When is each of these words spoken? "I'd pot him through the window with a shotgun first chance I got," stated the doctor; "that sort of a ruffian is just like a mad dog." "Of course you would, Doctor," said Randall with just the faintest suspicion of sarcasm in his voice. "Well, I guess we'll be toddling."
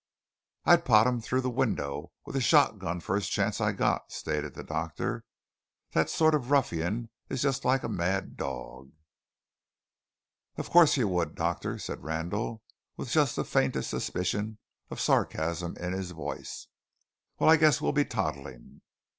"I'd 0.65 0.83
pot 0.83 1.05
him 1.05 1.21
through 1.21 1.41
the 1.41 1.51
window 1.51 2.11
with 2.25 2.35
a 2.35 2.41
shotgun 2.41 3.01
first 3.01 3.31
chance 3.31 3.61
I 3.61 3.71
got," 3.71 4.11
stated 4.11 4.55
the 4.55 4.63
doctor; 4.63 5.25
"that 5.91 6.09
sort 6.09 6.33
of 6.33 6.45
a 6.45 6.47
ruffian 6.47 7.11
is 7.29 7.43
just 7.43 7.63
like 7.63 7.83
a 7.83 7.87
mad 7.87 8.35
dog." 8.35 8.93
"Of 10.57 10.71
course 10.71 10.97
you 10.97 11.07
would, 11.07 11.35
Doctor," 11.35 11.77
said 11.77 12.01
Randall 12.03 12.63
with 12.97 13.11
just 13.11 13.35
the 13.35 13.45
faintest 13.45 13.91
suspicion 13.91 14.57
of 14.89 14.99
sarcasm 14.99 15.77
in 15.79 15.93
his 15.93 16.09
voice. 16.09 16.65
"Well, 17.37 17.51
I 17.51 17.57
guess 17.57 17.79
we'll 17.79 17.91
be 17.91 18.05
toddling." 18.05 18.81